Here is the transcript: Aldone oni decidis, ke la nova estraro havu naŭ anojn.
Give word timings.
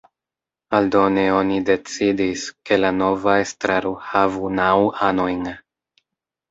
Aldone 0.77 1.25
oni 1.41 1.59
decidis, 1.67 2.47
ke 2.71 2.81
la 2.81 2.91
nova 3.03 3.39
estraro 3.45 3.95
havu 4.09 4.53
naŭ 4.63 4.73
anojn. 5.11 5.47